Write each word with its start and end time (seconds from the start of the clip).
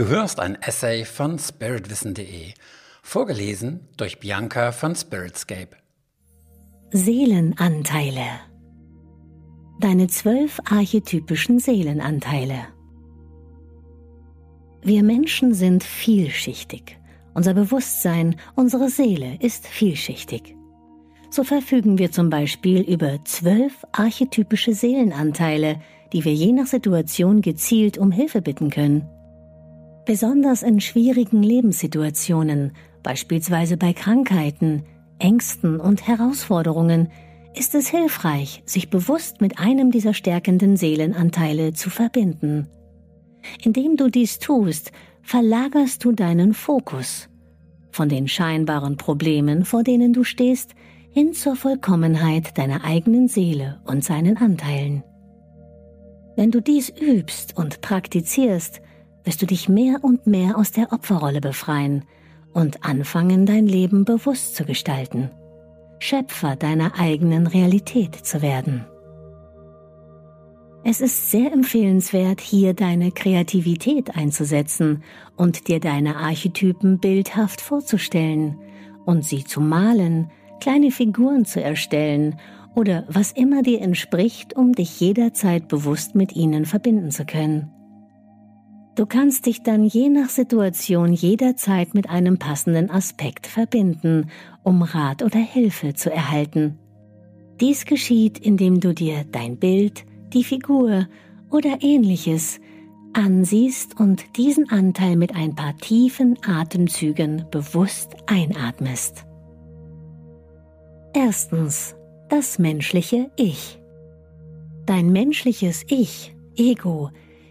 Du 0.00 0.08
hörst 0.08 0.40
ein 0.40 0.56
Essay 0.62 1.04
von 1.04 1.38
spiritwissen.de, 1.38 2.54
vorgelesen 3.02 3.86
durch 3.98 4.18
Bianca 4.18 4.72
von 4.72 4.94
Spiritscape. 4.94 5.76
Seelenanteile. 6.90 8.40
Deine 9.78 10.06
zwölf 10.06 10.58
archetypischen 10.64 11.58
Seelenanteile. 11.58 12.68
Wir 14.80 15.02
Menschen 15.02 15.52
sind 15.52 15.84
vielschichtig. 15.84 16.98
Unser 17.34 17.52
Bewusstsein, 17.52 18.36
unsere 18.54 18.88
Seele 18.88 19.36
ist 19.40 19.66
vielschichtig. 19.66 20.56
So 21.30 21.44
verfügen 21.44 21.98
wir 21.98 22.10
zum 22.10 22.30
Beispiel 22.30 22.80
über 22.80 23.22
zwölf 23.26 23.84
archetypische 23.92 24.72
Seelenanteile, 24.72 25.78
die 26.14 26.24
wir 26.24 26.32
je 26.32 26.52
nach 26.52 26.68
Situation 26.68 27.42
gezielt 27.42 27.98
um 27.98 28.10
Hilfe 28.10 28.40
bitten 28.40 28.70
können. 28.70 29.06
Besonders 30.06 30.62
in 30.62 30.80
schwierigen 30.80 31.42
Lebenssituationen, 31.42 32.72
beispielsweise 33.02 33.76
bei 33.76 33.92
Krankheiten, 33.92 34.84
Ängsten 35.18 35.78
und 35.78 36.06
Herausforderungen, 36.06 37.08
ist 37.54 37.74
es 37.74 37.88
hilfreich, 37.88 38.62
sich 38.64 38.90
bewusst 38.90 39.40
mit 39.40 39.58
einem 39.58 39.90
dieser 39.90 40.14
stärkenden 40.14 40.76
Seelenanteile 40.76 41.72
zu 41.72 41.90
verbinden. 41.90 42.68
Indem 43.62 43.96
du 43.96 44.08
dies 44.08 44.38
tust, 44.38 44.92
verlagerst 45.22 46.04
du 46.04 46.12
deinen 46.12 46.54
Fokus 46.54 47.28
von 47.92 48.08
den 48.08 48.28
scheinbaren 48.28 48.96
Problemen, 48.96 49.64
vor 49.64 49.82
denen 49.82 50.12
du 50.12 50.24
stehst, 50.24 50.74
hin 51.10 51.32
zur 51.34 51.56
Vollkommenheit 51.56 52.56
deiner 52.56 52.84
eigenen 52.84 53.26
Seele 53.28 53.80
und 53.84 54.04
seinen 54.04 54.36
Anteilen. 54.36 55.02
Wenn 56.36 56.52
du 56.52 56.60
dies 56.60 56.88
übst 56.88 57.56
und 57.56 57.80
praktizierst, 57.80 58.80
wirst 59.24 59.42
du 59.42 59.46
dich 59.46 59.68
mehr 59.68 59.98
und 60.02 60.26
mehr 60.26 60.56
aus 60.58 60.72
der 60.72 60.92
Opferrolle 60.92 61.40
befreien 61.40 62.04
und 62.52 62.84
anfangen, 62.84 63.46
dein 63.46 63.66
Leben 63.66 64.04
bewusst 64.04 64.56
zu 64.56 64.64
gestalten, 64.64 65.30
Schöpfer 65.98 66.56
deiner 66.56 66.98
eigenen 66.98 67.46
Realität 67.46 68.14
zu 68.14 68.42
werden. 68.42 68.86
Es 70.82 71.02
ist 71.02 71.30
sehr 71.30 71.52
empfehlenswert, 71.52 72.40
hier 72.40 72.72
deine 72.72 73.12
Kreativität 73.12 74.16
einzusetzen 74.16 75.02
und 75.36 75.68
dir 75.68 75.78
deine 75.78 76.16
Archetypen 76.16 76.98
bildhaft 76.98 77.60
vorzustellen 77.60 78.58
und 79.04 79.24
sie 79.24 79.44
zu 79.44 79.60
malen, 79.60 80.30
kleine 80.60 80.90
Figuren 80.90 81.44
zu 81.44 81.62
erstellen 81.62 82.38
oder 82.74 83.04
was 83.08 83.32
immer 83.32 83.62
dir 83.62 83.82
entspricht, 83.82 84.56
um 84.56 84.72
dich 84.72 85.00
jederzeit 85.00 85.68
bewusst 85.68 86.14
mit 86.14 86.34
ihnen 86.34 86.64
verbinden 86.64 87.10
zu 87.10 87.26
können. 87.26 87.70
Du 89.00 89.06
kannst 89.06 89.46
dich 89.46 89.62
dann 89.62 89.86
je 89.86 90.10
nach 90.10 90.28
Situation 90.28 91.14
jederzeit 91.14 91.94
mit 91.94 92.10
einem 92.10 92.38
passenden 92.38 92.90
Aspekt 92.90 93.46
verbinden, 93.46 94.30
um 94.62 94.82
Rat 94.82 95.22
oder 95.22 95.38
Hilfe 95.38 95.94
zu 95.94 96.12
erhalten. 96.12 96.78
Dies 97.62 97.86
geschieht, 97.86 98.38
indem 98.38 98.78
du 98.78 98.92
dir 98.92 99.24
dein 99.32 99.56
Bild, 99.56 100.04
die 100.34 100.44
Figur 100.44 101.08
oder 101.48 101.78
ähnliches 101.80 102.60
ansiehst 103.14 103.98
und 103.98 104.36
diesen 104.36 104.68
Anteil 104.68 105.16
mit 105.16 105.34
ein 105.34 105.54
paar 105.54 105.78
tiefen 105.78 106.36
Atemzügen 106.46 107.46
bewusst 107.50 108.16
einatmest. 108.26 109.24
Erstens. 111.14 111.96
Das 112.28 112.58
menschliche 112.58 113.30
Ich. 113.36 113.80
Dein 114.84 115.10
menschliches 115.10 115.86
Ich, 115.88 116.36
Ego, 116.54 117.08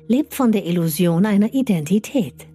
lebt 0.09 0.33
von 0.33 0.51
der 0.51 0.65
Illusion 0.65 1.25
einer 1.25 1.53
Identität. 1.53 2.47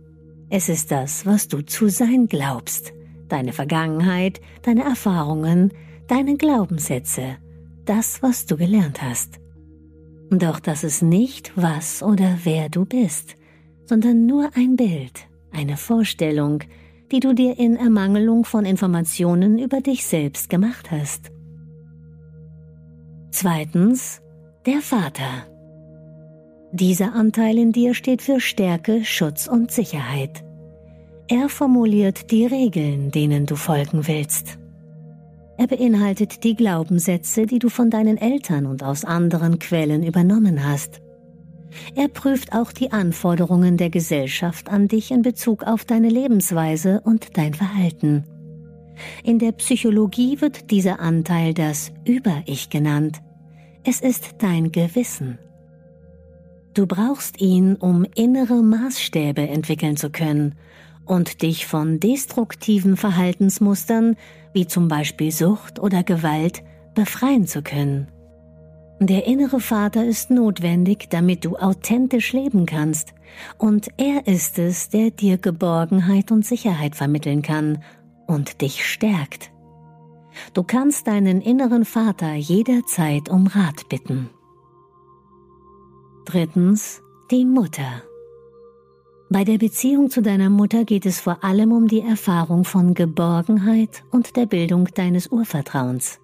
Es 0.50 0.68
ist 0.68 0.90
das, 0.90 1.24
was 1.24 1.48
du 1.48 1.62
zu 1.62 1.88
sein 1.88 2.26
glaubst, 2.26 2.92
deine 3.28 3.52
Vergangenheit, 3.52 4.40
deine 4.62 4.82
Erfahrungen, 4.82 5.72
deine 6.08 6.36
Glaubenssätze, 6.36 7.36
das, 7.84 8.22
was 8.22 8.46
du 8.46 8.56
gelernt 8.56 9.00
hast. 9.02 9.40
Doch 10.30 10.58
das 10.58 10.82
ist 10.82 11.02
nicht, 11.02 11.52
was 11.54 12.02
oder 12.02 12.38
wer 12.42 12.68
du 12.68 12.84
bist, 12.84 13.36
sondern 13.86 14.26
nur 14.26 14.50
ein 14.56 14.74
Bild, 14.74 15.28
eine 15.52 15.76
Vorstellung, 15.76 16.64
die 17.12 17.20
du 17.20 17.34
dir 17.34 17.56
in 17.56 17.76
Ermangelung 17.76 18.44
von 18.44 18.64
Informationen 18.64 19.60
über 19.60 19.80
dich 19.80 20.04
selbst 20.04 20.50
gemacht 20.50 20.90
hast. 20.90 21.30
Zweitens, 23.30 24.20
der 24.66 24.80
Vater. 24.80 25.53
Dieser 26.74 27.14
Anteil 27.14 27.56
in 27.56 27.70
dir 27.70 27.94
steht 27.94 28.20
für 28.20 28.40
Stärke, 28.40 29.04
Schutz 29.04 29.46
und 29.46 29.70
Sicherheit. 29.70 30.42
Er 31.28 31.48
formuliert 31.48 32.32
die 32.32 32.46
Regeln, 32.46 33.12
denen 33.12 33.46
du 33.46 33.54
folgen 33.54 34.08
willst. 34.08 34.58
Er 35.56 35.68
beinhaltet 35.68 36.42
die 36.42 36.56
Glaubenssätze, 36.56 37.46
die 37.46 37.60
du 37.60 37.68
von 37.68 37.90
deinen 37.90 38.16
Eltern 38.16 38.66
und 38.66 38.82
aus 38.82 39.04
anderen 39.04 39.60
Quellen 39.60 40.02
übernommen 40.02 40.68
hast. 40.68 41.00
Er 41.94 42.08
prüft 42.08 42.52
auch 42.52 42.72
die 42.72 42.90
Anforderungen 42.90 43.76
der 43.76 43.90
Gesellschaft 43.90 44.68
an 44.68 44.88
dich 44.88 45.12
in 45.12 45.22
Bezug 45.22 45.62
auf 45.62 45.84
deine 45.84 46.08
Lebensweise 46.08 47.02
und 47.04 47.38
dein 47.38 47.54
Verhalten. 47.54 48.24
In 49.22 49.38
der 49.38 49.52
Psychologie 49.52 50.40
wird 50.40 50.72
dieser 50.72 50.98
Anteil 50.98 51.54
das 51.54 51.92
Über-Ich 52.04 52.68
genannt. 52.68 53.22
Es 53.84 54.00
ist 54.00 54.34
dein 54.38 54.72
Gewissen. 54.72 55.38
Du 56.74 56.86
brauchst 56.86 57.40
ihn, 57.40 57.76
um 57.76 58.04
innere 58.16 58.62
Maßstäbe 58.62 59.46
entwickeln 59.48 59.96
zu 59.96 60.10
können 60.10 60.56
und 61.04 61.42
dich 61.42 61.66
von 61.66 62.00
destruktiven 62.00 62.96
Verhaltensmustern 62.96 64.16
wie 64.52 64.66
zum 64.66 64.88
Beispiel 64.88 65.30
Sucht 65.30 65.78
oder 65.78 66.02
Gewalt 66.02 66.62
befreien 66.94 67.46
zu 67.46 67.62
können. 67.62 68.08
Der 69.00 69.26
innere 69.26 69.60
Vater 69.60 70.04
ist 70.04 70.30
notwendig, 70.30 71.10
damit 71.10 71.44
du 71.44 71.56
authentisch 71.56 72.32
leben 72.32 72.64
kannst, 72.64 73.12
und 73.58 73.88
er 73.96 74.26
ist 74.28 74.58
es, 74.58 74.88
der 74.88 75.10
dir 75.10 75.38
Geborgenheit 75.38 76.30
und 76.30 76.46
Sicherheit 76.46 76.94
vermitteln 76.94 77.42
kann 77.42 77.82
und 78.26 78.60
dich 78.62 78.86
stärkt. 78.86 79.50
Du 80.52 80.62
kannst 80.62 81.06
deinen 81.06 81.40
inneren 81.40 81.84
Vater 81.84 82.34
jederzeit 82.34 83.28
um 83.28 83.46
Rat 83.48 83.88
bitten. 83.88 84.30
Drittens, 86.24 87.02
die 87.30 87.44
Mutter. 87.44 88.02
Bei 89.28 89.44
der 89.44 89.58
Beziehung 89.58 90.08
zu 90.08 90.22
deiner 90.22 90.48
Mutter 90.48 90.84
geht 90.84 91.04
es 91.04 91.20
vor 91.20 91.44
allem 91.44 91.70
um 91.70 91.86
die 91.86 92.00
Erfahrung 92.00 92.64
von 92.64 92.94
Geborgenheit 92.94 94.04
und 94.10 94.34
der 94.36 94.46
Bildung 94.46 94.86
deines 94.94 95.26
Urvertrauens. 95.26 96.20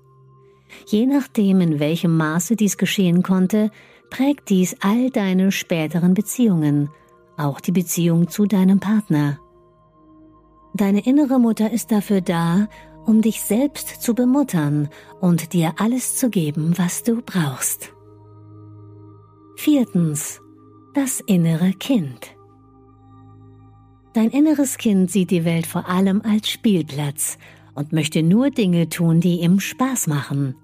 Je 0.87 1.05
nachdem, 1.05 1.61
in 1.61 1.81
welchem 1.81 2.17
Maße 2.17 2.57
dies 2.57 2.79
geschehen 2.79 3.23
konnte, 3.23 3.71
prägt 4.09 4.49
dies 4.49 4.75
all 4.81 5.11
deine 5.11 5.53
späteren 5.53 6.15
Beziehungen, 6.15 6.89
auch 7.37 7.61
die 7.61 7.73
Beziehung 7.73 8.29
zu 8.29 8.47
deinem 8.47 8.81
Partner. 8.81 9.39
Deine 10.73 11.05
innere 11.05 11.39
Mutter 11.39 11.71
ist 11.71 11.93
dafür 11.93 12.23
da, 12.23 12.69
um 13.05 13.21
dich 13.21 13.43
selbst 13.43 14.01
zu 14.01 14.15
bemuttern 14.15 14.89
und 15.21 15.53
dir 15.53 15.75
alles 15.77 16.17
zu 16.17 16.31
geben, 16.31 16.73
was 16.79 17.03
du 17.03 17.21
brauchst. 17.21 17.93
Viertens. 19.63 20.41
Das 20.95 21.21
innere 21.21 21.75
Kind. 21.75 22.35
Dein 24.15 24.31
inneres 24.31 24.79
Kind 24.79 25.11
sieht 25.11 25.31
die 25.31 25.45
Welt 25.45 25.67
vor 25.67 25.87
allem 25.87 26.23
als 26.23 26.49
Spielplatz 26.49 27.37
und 27.75 27.93
möchte 27.93 28.23
nur 28.23 28.49
Dinge 28.49 28.89
tun, 28.89 29.21
die 29.21 29.41
ihm 29.43 29.61
Spaß 29.61 30.07
machen. 30.07 30.55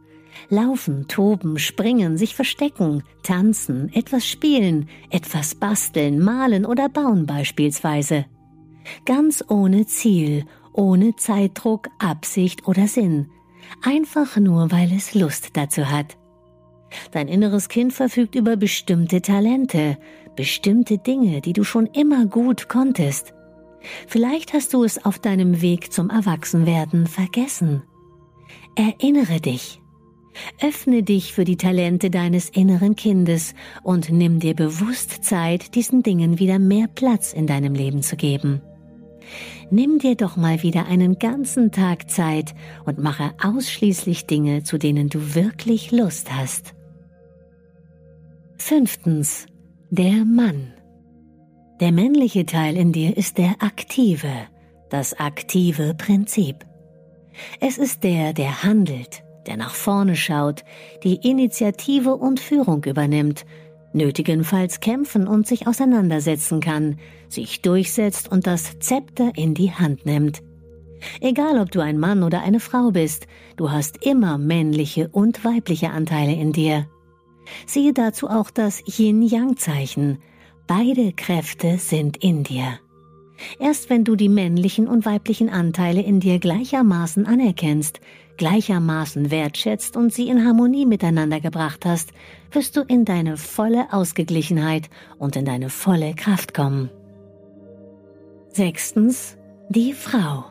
Laufen, 0.49 1.09
toben, 1.09 1.59
springen, 1.59 2.17
sich 2.17 2.35
verstecken, 2.35 3.03
tanzen, 3.23 3.93
etwas 3.93 4.27
spielen, 4.27 4.89
etwas 5.11 5.55
basteln, 5.55 6.19
malen 6.19 6.65
oder 6.65 6.89
bauen 6.89 7.27
beispielsweise. 7.27 8.25
Ganz 9.05 9.45
ohne 9.47 9.85
Ziel, 9.85 10.47
ohne 10.73 11.17
Zeitdruck, 11.17 11.89
Absicht 11.99 12.67
oder 12.67 12.87
Sinn. 12.87 13.29
Einfach 13.83 14.39
nur, 14.39 14.73
weil 14.73 14.91
es 14.91 15.15
Lust 15.15 15.51
dazu 15.53 15.91
hat. 15.91 16.17
Dein 17.13 17.29
inneres 17.29 17.69
Kind 17.69 17.93
verfügt 17.93 18.35
über 18.35 18.57
bestimmte 18.57 19.23
Talente, 19.23 19.99
bestimmte 20.37 20.99
Dinge, 20.99 21.41
die 21.41 21.53
du 21.53 21.65
schon 21.65 21.87
immer 21.87 22.27
gut 22.27 22.69
konntest. 22.69 23.35
Vielleicht 24.07 24.53
hast 24.53 24.75
du 24.75 24.85
es 24.85 25.05
auf 25.05 25.19
deinem 25.19 25.61
Weg 25.63 25.93
zum 25.93 26.11
Erwachsenwerden 26.11 27.07
vergessen. 27.07 27.83
Erinnere 28.75 29.41
dich. 29.41 29.81
Öffne 30.61 31.03
dich 31.03 31.33
für 31.33 31.45
die 31.45 31.57
Talente 31.57 32.11
deines 32.11 32.51
inneren 32.51 32.95
Kindes 32.95 33.55
und 33.83 34.11
nimm 34.11 34.39
dir 34.39 34.55
bewusst 34.55 35.25
Zeit, 35.25 35.75
diesen 35.75 36.03
Dingen 36.03 36.39
wieder 36.39 36.59
mehr 36.59 36.89
Platz 36.89 37.33
in 37.33 37.47
deinem 37.47 37.75
Leben 37.75 38.03
zu 38.03 38.17
geben. 38.17 38.61
Nimm 39.71 39.99
dir 39.99 40.15
doch 40.15 40.37
mal 40.37 40.63
wieder 40.63 40.87
einen 40.87 41.19
ganzen 41.19 41.73
Tag 41.73 42.11
Zeit 42.11 42.55
und 42.85 42.99
mache 42.99 43.33
ausschließlich 43.43 44.27
Dinge, 44.27 44.63
zu 44.63 44.79
denen 44.79 45.09
du 45.09 45.35
wirklich 45.35 45.91
Lust 45.91 46.33
hast. 46.33 46.76
Fünftens. 48.59 49.47
Der 49.91 50.25
Mann. 50.25 50.73
Der 51.81 51.93
männliche 51.93 52.47
Teil 52.47 52.77
in 52.77 52.93
dir 52.93 53.17
ist 53.17 53.39
der 53.39 53.57
aktive, 53.61 54.33
das 54.91 55.19
aktive 55.21 55.95
Prinzip. 55.95 56.65
Es 57.61 57.79
ist 57.79 58.03
der, 58.03 58.33
der 58.33 58.63
handelt, 58.63 59.23
der 59.47 59.57
nach 59.57 59.75
vorne 59.75 60.17
schaut, 60.17 60.65
die 61.05 61.17
Initiative 61.17 62.17
und 62.17 62.41
Führung 62.41 62.83
übernimmt, 62.85 63.45
nötigenfalls 63.93 64.81
kämpfen 64.81 65.29
und 65.29 65.47
sich 65.47 65.67
auseinandersetzen 65.67 66.61
kann, 66.61 66.99
sich 67.29 67.63
durchsetzt 67.63 68.31
und 68.31 68.47
das 68.47 68.79
Zepter 68.81 69.33
in 69.37 69.55
die 69.55 69.71
Hand 69.71 70.07
nimmt. 70.07 70.43
Egal 71.21 71.61
ob 71.61 71.71
du 71.71 71.81
ein 71.81 71.99
Mann 71.99 72.23
oder 72.23 72.41
eine 72.41 72.61
Frau 72.61 72.91
bist, 72.91 73.27
du 73.57 73.71
hast 73.71 74.05
immer 74.05 74.39
männliche 74.39 75.09
und 75.09 75.45
weibliche 75.45 75.91
Anteile 75.91 76.33
in 76.33 76.53
dir. 76.53 76.87
Siehe 77.67 77.93
dazu 77.93 78.29
auch 78.29 78.51
das 78.51 78.83
Yin-Yang-Zeichen. 78.87 80.19
Beide 80.67 81.13
Kräfte 81.13 81.79
sind 81.79 82.17
in 82.17 82.43
dir. 82.43 82.79
Erst 83.59 83.91
wenn 83.91 84.05
du 84.05 84.17
die 84.17 84.29
männlichen 84.29 84.89
und 84.89 85.05
weiblichen 85.05 85.49
Anteile 85.49 86.03
in 86.03 86.21
dir 86.21 86.39
gleichermaßen 86.39 87.27
anerkennst, 87.27 88.01
gleichermaßen 88.37 89.31
wertschätzt 89.31 89.97
und 89.97 90.13
sie 90.13 90.29
in 90.29 90.45
Harmonie 90.45 90.87
miteinander 90.87 91.41
gebracht 91.41 91.85
hast, 91.85 92.13
wirst 92.51 92.77
du 92.77 92.83
in 92.83 93.05
deine 93.05 93.37
volle 93.37 93.93
Ausgeglichenheit 93.93 94.89
und 95.19 95.37
in 95.37 95.45
deine 95.45 95.71
volle 95.71 96.15
Kraft 96.15 96.55
kommen. 96.55 96.91
Sechstens, 98.51 99.37
die 99.69 99.93
Frau. 99.93 100.45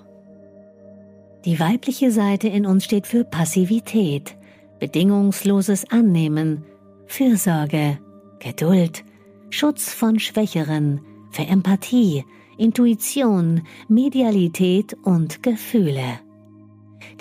Die 1.45 1.59
weibliche 1.59 2.11
Seite 2.11 2.47
in 2.47 2.65
uns 2.65 2.85
steht 2.85 3.07
für 3.07 3.23
Passivität, 3.23 4.35
bedingungsloses 4.79 5.89
Annehmen, 5.89 6.65
Fürsorge, 7.07 7.99
Geduld, 8.39 9.03
Schutz 9.49 9.93
von 9.93 10.19
Schwächeren, 10.19 11.01
für 11.31 11.43
Empathie, 11.43 12.25
Intuition, 12.57 13.61
Medialität 13.87 14.95
und 15.03 15.43
Gefühle. 15.43 16.19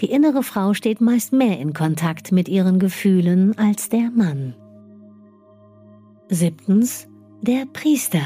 Die 0.00 0.10
innere 0.10 0.42
Frau 0.42 0.75
steht 0.75 1.00
meist 1.00 1.32
mehr 1.32 1.58
in 1.60 1.72
Kontakt 1.72 2.32
mit 2.32 2.48
ihren 2.48 2.78
Gefühlen 2.78 3.56
als 3.58 3.88
der 3.88 4.10
Mann. 4.10 4.54
Siebtens, 6.28 7.08
der 7.42 7.66
Priester. 7.66 8.22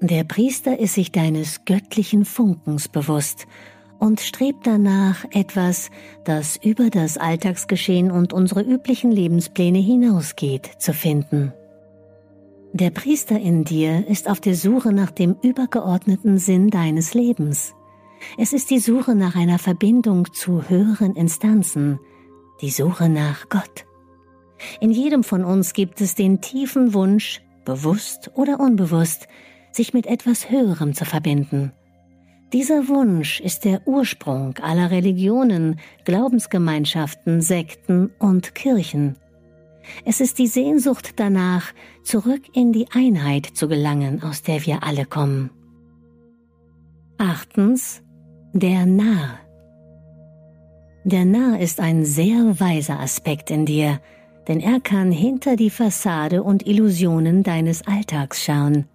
Der 0.00 0.24
Priester 0.24 0.78
ist 0.78 0.94
sich 0.94 1.12
deines 1.12 1.64
göttlichen 1.64 2.24
Funkens 2.24 2.88
bewusst 2.88 3.46
und 4.02 4.20
strebt 4.20 4.66
danach, 4.66 5.24
etwas, 5.30 5.88
das 6.24 6.56
über 6.56 6.90
das 6.90 7.18
Alltagsgeschehen 7.18 8.10
und 8.10 8.32
unsere 8.32 8.60
üblichen 8.60 9.12
Lebenspläne 9.12 9.78
hinausgeht, 9.78 10.68
zu 10.78 10.92
finden. 10.92 11.52
Der 12.72 12.90
Priester 12.90 13.38
in 13.38 13.62
dir 13.62 14.04
ist 14.08 14.28
auf 14.28 14.40
der 14.40 14.56
Suche 14.56 14.92
nach 14.92 15.12
dem 15.12 15.36
übergeordneten 15.40 16.38
Sinn 16.38 16.68
deines 16.68 17.14
Lebens. 17.14 17.76
Es 18.36 18.52
ist 18.52 18.70
die 18.70 18.80
Suche 18.80 19.14
nach 19.14 19.36
einer 19.36 19.60
Verbindung 19.60 20.32
zu 20.32 20.68
höheren 20.68 21.14
Instanzen, 21.14 22.00
die 22.60 22.70
Suche 22.70 23.08
nach 23.08 23.48
Gott. 23.50 23.86
In 24.80 24.90
jedem 24.90 25.22
von 25.22 25.44
uns 25.44 25.74
gibt 25.74 26.00
es 26.00 26.16
den 26.16 26.40
tiefen 26.40 26.92
Wunsch, 26.92 27.40
bewusst 27.64 28.32
oder 28.34 28.58
unbewusst, 28.58 29.28
sich 29.70 29.94
mit 29.94 30.06
etwas 30.06 30.50
Höherem 30.50 30.92
zu 30.92 31.04
verbinden. 31.04 31.70
Dieser 32.52 32.88
Wunsch 32.88 33.40
ist 33.40 33.64
der 33.64 33.86
Ursprung 33.86 34.58
aller 34.58 34.90
Religionen, 34.90 35.80
Glaubensgemeinschaften, 36.04 37.40
Sekten 37.40 38.10
und 38.18 38.54
Kirchen. 38.54 39.16
Es 40.04 40.20
ist 40.20 40.38
die 40.38 40.46
Sehnsucht 40.46 41.14
danach, 41.16 41.72
zurück 42.04 42.42
in 42.52 42.72
die 42.72 42.86
Einheit 42.92 43.46
zu 43.46 43.68
gelangen, 43.68 44.22
aus 44.22 44.42
der 44.42 44.66
wir 44.66 44.82
alle 44.82 45.06
kommen. 45.06 45.50
Achtens, 47.16 48.02
der 48.52 48.84
Narr. 48.84 49.38
Der 51.04 51.24
Narr 51.24 51.58
ist 51.58 51.80
ein 51.80 52.04
sehr 52.04 52.60
weiser 52.60 53.00
Aspekt 53.00 53.50
in 53.50 53.64
dir, 53.64 53.98
denn 54.46 54.60
er 54.60 54.78
kann 54.80 55.10
hinter 55.10 55.56
die 55.56 55.70
Fassade 55.70 56.42
und 56.42 56.66
Illusionen 56.66 57.42
deines 57.42 57.86
Alltags 57.86 58.44
schauen. 58.44 58.86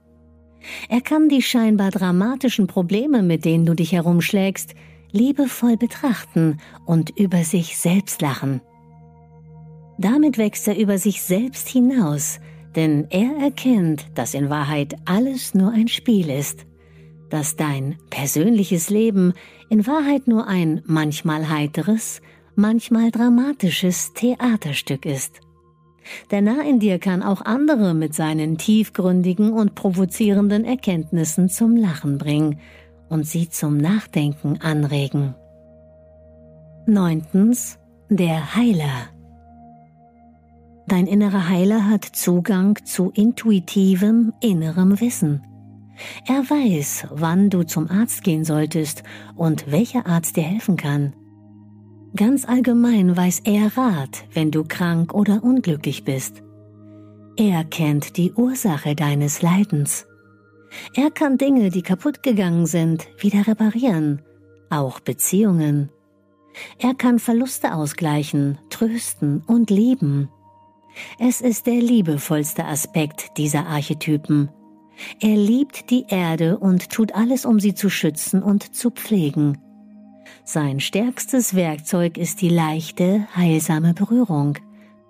Er 0.89 1.01
kann 1.01 1.29
die 1.29 1.41
scheinbar 1.41 1.91
dramatischen 1.91 2.67
Probleme, 2.67 3.21
mit 3.21 3.45
denen 3.45 3.65
du 3.65 3.73
dich 3.73 3.91
herumschlägst, 3.91 4.75
liebevoll 5.11 5.77
betrachten 5.77 6.59
und 6.85 7.17
über 7.17 7.43
sich 7.43 7.77
selbst 7.77 8.21
lachen. 8.21 8.61
Damit 9.97 10.37
wächst 10.37 10.67
er 10.67 10.77
über 10.77 10.97
sich 10.97 11.21
selbst 11.21 11.67
hinaus, 11.69 12.39
denn 12.75 13.07
er 13.09 13.37
erkennt, 13.41 14.05
dass 14.13 14.33
in 14.33 14.49
Wahrheit 14.49 14.95
alles 15.05 15.55
nur 15.55 15.71
ein 15.71 15.87
Spiel 15.87 16.29
ist, 16.29 16.65
dass 17.29 17.55
dein 17.55 17.97
persönliches 18.09 18.89
Leben 18.89 19.33
in 19.69 19.87
Wahrheit 19.87 20.27
nur 20.27 20.47
ein 20.47 20.81
manchmal 20.85 21.49
heiteres, 21.49 22.21
manchmal 22.55 23.11
dramatisches 23.11 24.13
Theaterstück 24.13 25.05
ist. 25.05 25.41
Der 26.31 26.41
Nah 26.41 26.61
in 26.61 26.79
dir 26.79 26.99
kann 26.99 27.23
auch 27.23 27.41
andere 27.41 27.93
mit 27.93 28.13
seinen 28.13 28.57
tiefgründigen 28.57 29.51
und 29.51 29.75
provozierenden 29.75 30.65
Erkenntnissen 30.65 31.49
zum 31.49 31.75
Lachen 31.75 32.17
bringen 32.17 32.59
und 33.09 33.25
sie 33.25 33.49
zum 33.49 33.77
Nachdenken 33.77 34.59
anregen. 34.61 35.35
Neuntens, 36.85 37.79
der 38.09 38.55
Heiler. 38.55 39.09
Dein 40.87 41.05
innerer 41.05 41.49
Heiler 41.49 41.89
hat 41.89 42.05
Zugang 42.05 42.77
zu 42.85 43.11
intuitivem 43.13 44.31
innerem 44.39 44.99
Wissen. 45.01 45.43
Er 46.27 46.49
weiß, 46.49 47.07
wann 47.11 47.49
du 47.49 47.63
zum 47.63 47.89
Arzt 47.89 48.23
gehen 48.23 48.45
solltest 48.45 49.03
und 49.35 49.69
welcher 49.71 50.05
Arzt 50.05 50.37
dir 50.37 50.43
helfen 50.43 50.77
kann. 50.77 51.13
Ganz 52.17 52.45
allgemein 52.45 53.15
weiß 53.15 53.41
er 53.43 53.77
Rat, 53.77 54.25
wenn 54.33 54.49
du 54.49 54.63
krank 54.63 55.13
oder 55.13 55.43
unglücklich 55.43 56.03
bist. 56.03 56.41
Er 57.35 57.63
kennt 57.63 58.17
die 58.17 58.33
Ursache 58.33 58.95
deines 58.95 59.43
Leidens. 59.43 60.07
Er 60.95 61.11
kann 61.11 61.37
Dinge, 61.37 61.69
die 61.69 61.83
kaputt 61.83 62.23
gegangen 62.23 62.65
sind, 62.65 63.07
wieder 63.19 63.45
reparieren, 63.45 64.23
auch 64.71 64.99
Beziehungen. 64.99 65.91
Er 66.79 66.95
kann 66.95 67.19
Verluste 67.19 67.75
ausgleichen, 67.75 68.57
trösten 68.71 69.43
und 69.45 69.69
lieben. 69.69 70.29
Es 71.19 71.41
ist 71.41 71.67
der 71.67 71.79
liebevollste 71.79 72.65
Aspekt 72.65 73.37
dieser 73.37 73.67
Archetypen. 73.67 74.49
Er 75.21 75.35
liebt 75.35 75.91
die 75.91 76.05
Erde 76.09 76.57
und 76.57 76.89
tut 76.89 77.13
alles, 77.13 77.45
um 77.45 77.59
sie 77.59 77.75
zu 77.75 77.91
schützen 77.91 78.41
und 78.41 78.75
zu 78.75 78.89
pflegen. 78.89 79.59
Sein 80.43 80.79
stärkstes 80.79 81.55
Werkzeug 81.55 82.17
ist 82.17 82.41
die 82.41 82.49
leichte, 82.49 83.27
heilsame 83.35 83.93
Berührung, 83.93 84.57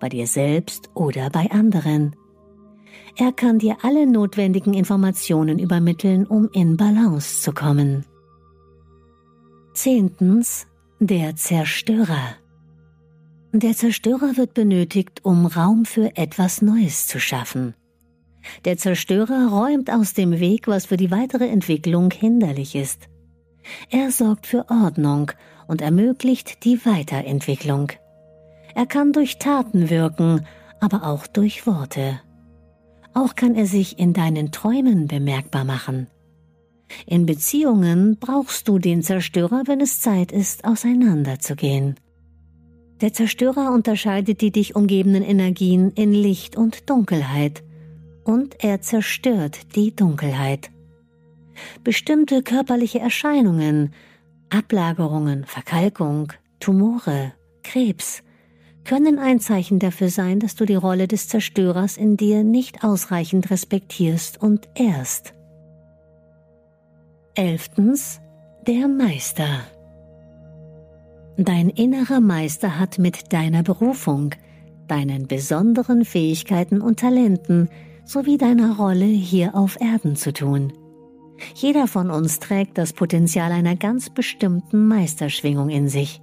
bei 0.00 0.08
dir 0.08 0.26
selbst 0.26 0.90
oder 0.94 1.30
bei 1.30 1.50
anderen. 1.50 2.16
Er 3.16 3.32
kann 3.32 3.58
dir 3.58 3.78
alle 3.82 4.06
notwendigen 4.06 4.74
Informationen 4.74 5.58
übermitteln, 5.58 6.26
um 6.26 6.48
in 6.52 6.76
Balance 6.76 7.42
zu 7.42 7.52
kommen. 7.52 8.04
Zehntens. 9.74 10.66
Der 11.00 11.36
Zerstörer. 11.36 12.34
Der 13.52 13.72
Zerstörer 13.74 14.36
wird 14.36 14.52
benötigt, 14.52 15.24
um 15.24 15.46
Raum 15.46 15.84
für 15.84 16.16
etwas 16.16 16.60
Neues 16.60 17.06
zu 17.06 17.20
schaffen. 17.20 17.74
Der 18.64 18.76
Zerstörer 18.76 19.48
räumt 19.48 19.90
aus 19.90 20.14
dem 20.14 20.40
Weg, 20.40 20.66
was 20.66 20.86
für 20.86 20.96
die 20.96 21.12
weitere 21.12 21.46
Entwicklung 21.46 22.10
hinderlich 22.10 22.74
ist. 22.74 23.08
Er 23.90 24.10
sorgt 24.10 24.46
für 24.46 24.68
Ordnung 24.70 25.32
und 25.66 25.82
ermöglicht 25.82 26.64
die 26.64 26.84
Weiterentwicklung. 26.84 27.92
Er 28.74 28.86
kann 28.86 29.12
durch 29.12 29.38
Taten 29.38 29.90
wirken, 29.90 30.46
aber 30.80 31.04
auch 31.06 31.26
durch 31.26 31.66
Worte. 31.66 32.20
Auch 33.14 33.34
kann 33.34 33.54
er 33.54 33.66
sich 33.66 33.98
in 33.98 34.12
deinen 34.12 34.52
Träumen 34.52 35.08
bemerkbar 35.08 35.64
machen. 35.64 36.06
In 37.06 37.26
Beziehungen 37.26 38.16
brauchst 38.18 38.68
du 38.68 38.78
den 38.78 39.02
Zerstörer, 39.02 39.64
wenn 39.66 39.80
es 39.80 40.00
Zeit 40.00 40.32
ist, 40.32 40.64
auseinanderzugehen. 40.64 41.96
Der 43.00 43.12
Zerstörer 43.12 43.72
unterscheidet 43.72 44.40
die 44.40 44.50
dich 44.50 44.74
umgebenden 44.74 45.22
Energien 45.22 45.92
in 45.92 46.12
Licht 46.12 46.56
und 46.56 46.88
Dunkelheit 46.90 47.62
und 48.24 48.62
er 48.62 48.80
zerstört 48.80 49.76
die 49.76 49.94
Dunkelheit. 49.94 50.70
Bestimmte 51.84 52.42
körperliche 52.42 52.98
Erscheinungen, 52.98 53.92
Ablagerungen, 54.50 55.44
Verkalkung, 55.44 56.32
Tumore, 56.60 57.32
Krebs 57.62 58.22
können 58.84 59.18
ein 59.18 59.38
Zeichen 59.38 59.78
dafür 59.78 60.08
sein, 60.08 60.40
dass 60.40 60.54
du 60.54 60.64
die 60.64 60.74
Rolle 60.74 61.08
des 61.08 61.28
Zerstörers 61.28 61.98
in 61.98 62.16
dir 62.16 62.42
nicht 62.42 62.84
ausreichend 62.84 63.50
respektierst 63.50 64.40
und 64.40 64.66
ehrst. 64.74 65.34
Elftens, 67.34 68.20
der 68.66 68.88
Meister. 68.88 69.60
Dein 71.36 71.68
innerer 71.68 72.20
Meister 72.20 72.78
hat 72.78 72.98
mit 72.98 73.32
deiner 73.32 73.62
Berufung, 73.62 74.34
deinen 74.88 75.28
besonderen 75.28 76.06
Fähigkeiten 76.06 76.80
und 76.80 76.98
Talenten 76.98 77.68
sowie 78.04 78.38
deiner 78.38 78.76
Rolle 78.76 79.04
hier 79.04 79.54
auf 79.54 79.78
Erden 79.80 80.16
zu 80.16 80.32
tun. 80.32 80.72
Jeder 81.54 81.86
von 81.86 82.10
uns 82.10 82.38
trägt 82.40 82.78
das 82.78 82.92
Potenzial 82.92 83.52
einer 83.52 83.76
ganz 83.76 84.10
bestimmten 84.10 84.86
Meisterschwingung 84.88 85.70
in 85.70 85.88
sich. 85.88 86.20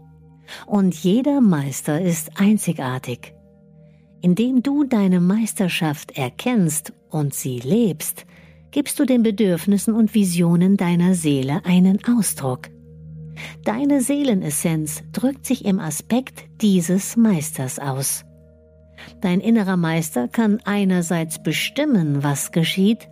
Und 0.66 0.96
jeder 0.96 1.42
Meister 1.42 2.02
ist 2.02 2.40
einzigartig. 2.40 3.34
Indem 4.22 4.64
du 4.64 4.84
deine 4.84 5.20
Meisterschaft 5.20 6.18
erkennst 6.18 6.94
und 7.10 7.34
sie 7.34 7.60
lebst, 7.60 8.26
gibst 8.72 9.00
du 9.00 9.06
den 9.06 9.24
Bedürfnissen 9.24 9.94
und 9.94 10.14
Visionen 10.14 10.78
deiner 10.78 11.14
Seele 11.14 11.62
einen 11.66 12.00
Ausdruck. 12.06 12.70
Deine 13.64 14.02
Seelenessenz 14.02 15.04
drückt 15.12 15.46
sich 15.46 15.66
im 15.66 15.80
Aspekt 15.80 16.46
dieses 16.62 17.16
Meisters 17.16 17.80
aus. 17.80 18.26
Dein 19.22 19.42
innerer 19.42 19.78
Meister 19.78 20.28
kann 20.28 20.60
einerseits 20.66 21.42
bestimmen, 21.42 22.24
was 22.24 22.52
geschieht, 22.52 23.10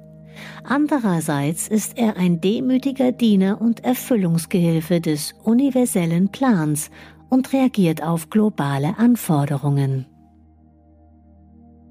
andererseits 0.64 1.68
ist 1.68 1.98
er 1.98 2.18
ein 2.18 2.42
demütiger 2.42 3.12
Diener 3.12 3.62
und 3.62 3.84
Erfüllungsgehilfe 3.84 5.02
des 5.02 5.34
universellen 5.44 6.30
Plans 6.30 6.90
und 7.30 7.52
reagiert 7.54 8.04
auf 8.04 8.30
globale 8.30 8.98
Anforderungen. 8.98 10.06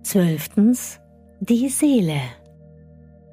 Zwölftens. 0.03 0.99
Die 1.41 1.69
Seele. 1.69 2.21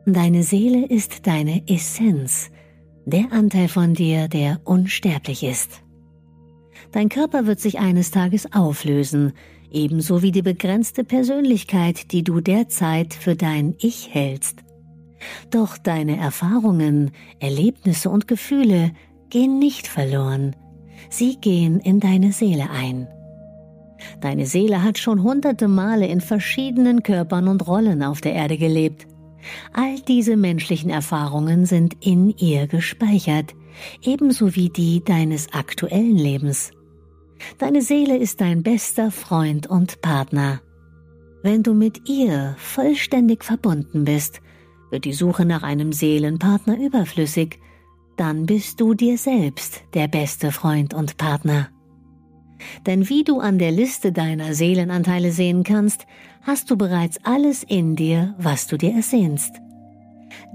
Deine 0.07 0.41
Seele 0.41 0.87
ist 0.87 1.27
deine 1.27 1.67
Essenz, 1.67 2.49
der 3.05 3.31
Anteil 3.31 3.67
von 3.67 3.93
dir, 3.93 4.27
der 4.27 4.59
unsterblich 4.63 5.43
ist. 5.43 5.83
Dein 6.91 7.09
Körper 7.09 7.45
wird 7.45 7.59
sich 7.59 7.77
eines 7.77 8.09
Tages 8.09 8.51
auflösen, 8.51 9.33
ebenso 9.69 10.23
wie 10.23 10.31
die 10.31 10.41
begrenzte 10.41 11.03
Persönlichkeit, 11.03 12.11
die 12.11 12.23
du 12.23 12.41
derzeit 12.41 13.13
für 13.13 13.35
dein 13.35 13.75
Ich 13.79 14.13
hältst. 14.13 14.63
Doch 15.49 15.77
deine 15.77 16.17
Erfahrungen, 16.17 17.11
Erlebnisse 17.39 18.09
und 18.09 18.27
Gefühle 18.27 18.91
gehen 19.29 19.59
nicht 19.59 19.87
verloren, 19.87 20.55
sie 21.09 21.37
gehen 21.37 21.79
in 21.79 21.99
deine 21.99 22.31
Seele 22.31 22.69
ein. 22.69 23.07
Deine 24.21 24.45
Seele 24.45 24.83
hat 24.83 24.97
schon 24.97 25.23
hunderte 25.23 25.67
Male 25.67 26.07
in 26.07 26.21
verschiedenen 26.21 27.03
Körpern 27.03 27.47
und 27.47 27.67
Rollen 27.67 28.01
auf 28.03 28.21
der 28.21 28.33
Erde 28.33 28.57
gelebt. 28.57 29.07
All 29.73 29.99
diese 30.07 30.35
menschlichen 30.35 30.89
Erfahrungen 30.89 31.65
sind 31.65 31.95
in 32.05 32.29
ihr 32.37 32.67
gespeichert, 32.67 33.55
ebenso 34.03 34.55
wie 34.55 34.69
die 34.69 35.03
deines 35.03 35.53
aktuellen 35.53 36.17
Lebens. 36.17 36.71
Deine 37.57 37.81
Seele 37.81 38.17
ist 38.17 38.41
dein 38.41 38.63
bester 38.63 39.11
Freund 39.11 39.67
und 39.67 40.01
Partner. 40.01 40.61
Wenn 41.41 41.63
du 41.63 41.73
mit 41.73 42.09
ihr 42.09 42.55
vollständig 42.57 43.45
verbunden 43.45 44.03
bist, 44.03 44.41
wird 44.89 45.05
die 45.05 45.13
Suche 45.13 45.45
nach 45.45 45.63
einem 45.63 45.93
Seelenpartner 45.93 46.77
überflüssig, 46.77 47.59
dann 48.17 48.45
bist 48.45 48.81
du 48.81 48.93
dir 48.93 49.17
selbst 49.17 49.81
der 49.93 50.07
beste 50.07 50.51
Freund 50.51 50.93
und 50.93 51.17
Partner. 51.17 51.69
Denn 52.85 53.07
wie 53.07 53.23
du 53.23 53.39
an 53.39 53.57
der 53.57 53.71
Liste 53.71 54.11
deiner 54.11 54.53
Seelenanteile 54.53 55.31
sehen 55.31 55.63
kannst, 55.63 56.05
hast 56.41 56.69
du 56.69 56.77
bereits 56.77 57.17
alles 57.23 57.63
in 57.63 57.95
dir, 57.95 58.35
was 58.37 58.67
du 58.67 58.77
dir 58.77 58.93
ersehnst. 58.93 59.55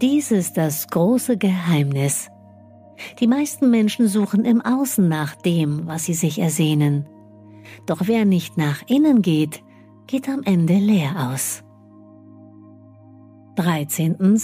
Dies 0.00 0.30
ist 0.30 0.56
das 0.56 0.88
große 0.88 1.38
Geheimnis. 1.38 2.28
Die 3.18 3.26
meisten 3.26 3.70
Menschen 3.70 4.08
suchen 4.08 4.44
im 4.44 4.60
Außen 4.60 5.08
nach 5.08 5.34
dem, 5.34 5.86
was 5.86 6.04
sie 6.04 6.14
sich 6.14 6.38
ersehnen. 6.38 7.06
Doch 7.86 8.02
wer 8.04 8.24
nicht 8.24 8.56
nach 8.56 8.82
innen 8.86 9.22
geht, 9.22 9.62
geht 10.06 10.28
am 10.28 10.42
Ende 10.44 10.74
leer 10.74 11.30
aus. 11.30 11.63
13. 13.56 14.40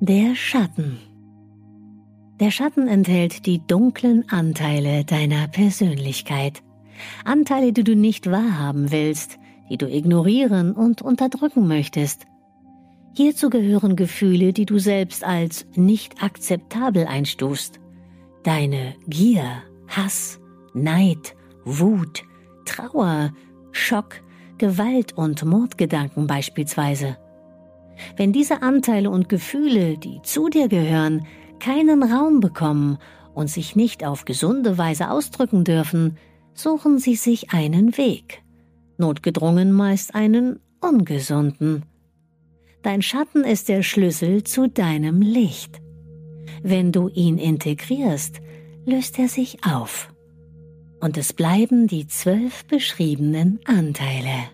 Der 0.00 0.34
Schatten. 0.34 0.98
Der 2.40 2.50
Schatten 2.50 2.88
enthält 2.88 3.44
die 3.44 3.60
dunklen 3.66 4.30
Anteile 4.30 5.04
deiner 5.04 5.46
Persönlichkeit. 5.46 6.62
Anteile, 7.26 7.74
die 7.74 7.84
du 7.84 7.94
nicht 7.94 8.30
wahrhaben 8.30 8.90
willst, 8.92 9.38
die 9.68 9.76
du 9.76 9.86
ignorieren 9.86 10.72
und 10.72 11.02
unterdrücken 11.02 11.68
möchtest. 11.68 12.24
Hierzu 13.14 13.50
gehören 13.50 13.94
Gefühle, 13.94 14.54
die 14.54 14.64
du 14.64 14.78
selbst 14.78 15.22
als 15.22 15.66
nicht 15.74 16.22
akzeptabel 16.22 17.06
einstufst. 17.06 17.78
Deine 18.42 18.94
Gier, 19.06 19.44
Hass, 19.86 20.40
Neid, 20.72 21.36
Wut, 21.66 22.22
Trauer, 22.64 23.34
Schock, 23.72 24.22
Gewalt 24.56 25.12
und 25.12 25.44
Mordgedanken 25.44 26.26
beispielsweise. 26.26 27.18
Wenn 28.16 28.32
diese 28.32 28.62
Anteile 28.62 29.10
und 29.10 29.28
Gefühle, 29.28 29.98
die 29.98 30.20
zu 30.22 30.48
dir 30.48 30.68
gehören, 30.68 31.26
keinen 31.58 32.02
Raum 32.02 32.40
bekommen 32.40 32.98
und 33.34 33.48
sich 33.48 33.76
nicht 33.76 34.04
auf 34.04 34.24
gesunde 34.24 34.78
Weise 34.78 35.10
ausdrücken 35.10 35.64
dürfen, 35.64 36.16
suchen 36.54 36.98
sie 36.98 37.14
sich 37.14 37.52
einen 37.52 37.96
Weg, 37.96 38.42
notgedrungen 38.98 39.72
meist 39.72 40.14
einen 40.14 40.60
ungesunden. 40.80 41.84
Dein 42.82 43.02
Schatten 43.02 43.44
ist 43.44 43.68
der 43.68 43.82
Schlüssel 43.82 44.44
zu 44.44 44.68
deinem 44.68 45.20
Licht. 45.20 45.80
Wenn 46.62 46.92
du 46.92 47.08
ihn 47.08 47.38
integrierst, 47.38 48.40
löst 48.86 49.18
er 49.18 49.28
sich 49.28 49.64
auf. 49.64 50.12
Und 51.00 51.16
es 51.16 51.32
bleiben 51.32 51.86
die 51.86 52.06
zwölf 52.06 52.64
beschriebenen 52.66 53.60
Anteile. 53.64 54.50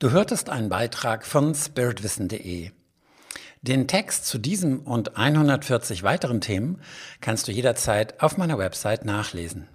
Du 0.00 0.12
hörtest 0.12 0.48
einen 0.48 0.70
Beitrag 0.70 1.26
von 1.26 1.54
spiritwissen.de. 1.54 2.70
Den 3.60 3.86
Text 3.86 4.24
zu 4.24 4.38
diesem 4.38 4.80
und 4.80 5.18
140 5.18 6.02
weiteren 6.02 6.40
Themen 6.40 6.80
kannst 7.20 7.46
du 7.46 7.52
jederzeit 7.52 8.22
auf 8.22 8.38
meiner 8.38 8.56
Website 8.56 9.04
nachlesen. 9.04 9.68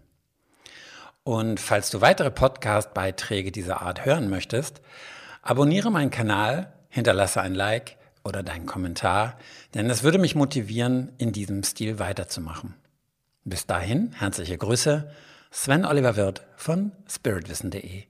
Und 1.24 1.60
falls 1.60 1.91
du 1.91 2.01
weitere 2.01 2.32
Podcast-Beiträge 2.32 3.51
dieser 3.51 3.84
Art 3.84 4.03
hören 4.03 4.27
möchtest, 4.27 4.82
abonniere 5.44 5.91
meinen 5.91 6.10
Kanal, 6.10 6.74
hinterlasse 6.89 7.41
ein 7.41 7.53
Like 7.53 7.96
oder 8.24 8.41
deinen 8.41 8.65
Kommentar, 8.65 9.38
denn 9.75 9.88
es 9.91 10.01
würde 10.01 10.17
mich 10.17 10.34
motivieren, 10.34 11.12
in 11.20 11.34
diesem 11.34 11.62
Stil 11.62 12.00
weiterzumachen. 12.00 12.74
Bis 13.44 13.67
dahin, 13.67 14.12
herzliche 14.13 14.58
Grüße, 14.58 15.08
Sven 15.51 15.86
Oliver 15.86 16.15
Wirth 16.15 16.41
von 16.55 16.94
spiritwissen.de. 17.08 18.05